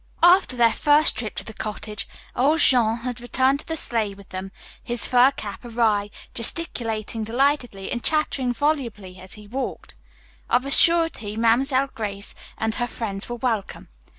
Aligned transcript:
After 0.23 0.55
their 0.57 0.73
first 0.73 1.15
trip 1.15 1.35
to 1.35 1.43
the 1.43 1.53
cottage 1.53 2.07
old 2.35 2.59
Jean 2.59 2.97
had 3.03 3.21
returned 3.21 3.59
to 3.59 3.67
the 3.67 3.77
sleigh 3.77 4.15
with 4.15 4.29
them, 4.29 4.51
his 4.83 5.05
fur 5.05 5.29
cap 5.29 5.63
awry, 5.63 6.09
gesticulating 6.33 7.23
delightedly 7.23 7.91
and 7.91 8.03
chattering 8.03 8.51
volubly 8.51 9.19
as 9.19 9.33
he 9.33 9.45
walked. 9.47 9.93
Of 10.49 10.65
a 10.65 10.71
surety 10.71 11.35
Mamselle 11.37 11.91
Grace 11.93 12.33
and 12.57 12.73
her 12.73 12.87
friends 12.87 13.29
were 13.29 13.35
welcome. 13.35 13.89